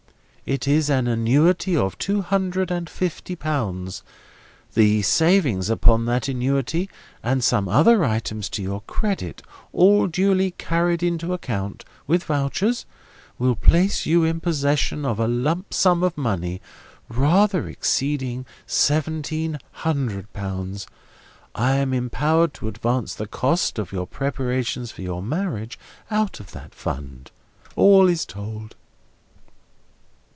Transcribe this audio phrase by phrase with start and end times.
[0.43, 4.03] It is an annuity of two hundred and fifty pounds.
[4.73, 6.89] The savings upon that annuity,
[7.23, 9.41] and some other items to your credit,
[9.71, 12.85] all duly carried to account, with vouchers,
[13.39, 16.59] will place you in possession of a lump sum of money,
[17.07, 20.85] rather exceeding Seventeen Hundred Pounds.
[21.55, 25.79] I am empowered to advance the cost of your preparations for your marriage
[26.09, 27.31] out of that fund.
[27.77, 28.75] All is told."